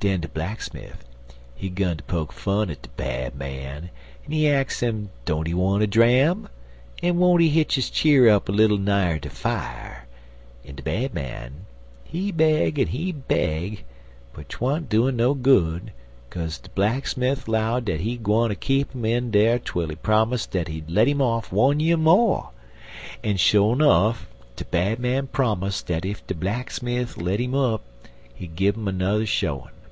[0.00, 0.98] Den de blacksmif,
[1.56, 3.90] he 'gun ter poke fun at de Bad Man,
[4.24, 6.48] en he ax him don't he want a dram,
[7.02, 10.06] en won't he hitch his cheer up little nigher de fier,
[10.64, 11.66] en de Bad Man,
[12.04, 13.82] he beg en he beg,
[14.32, 15.90] but 'twan't doin' no good,
[16.30, 20.84] kase de blacksmif 'low dat he gwineter keep 'im dar twel he prommus dat he
[20.86, 22.50] let 'im off one year mo',
[23.24, 27.82] en, sho nuff, de Bad Man prommus dat ef de black smif let 'im up
[28.32, 29.72] he give 'im a n'er showin'.